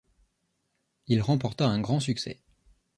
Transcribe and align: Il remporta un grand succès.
Il 1.05 1.21
remporta 1.21 1.67
un 1.67 1.79
grand 1.79 1.99
succès. 1.99 2.41